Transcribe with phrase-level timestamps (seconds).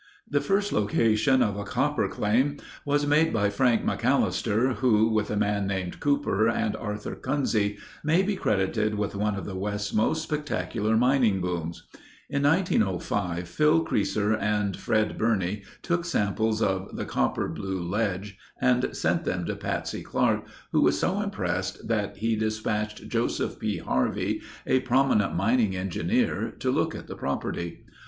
[0.27, 5.35] The first location of a copper claim was made by Frank McAllister who, with a
[5.37, 10.23] man named Cooper and Arthur Kunzie, may be credited with one of the West's most
[10.23, 11.83] spectacular mining booms.
[12.31, 18.97] In 1905 Phil Creaser and Fred Birney took samples of the Copper Blue Ledge and
[18.97, 23.77] sent them to Patsy Clark, who was so impressed that he dispatched Joseph P.
[23.77, 27.85] Harvey, a prominent mining engineer to look at the property.